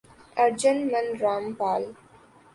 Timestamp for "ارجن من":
0.37-1.19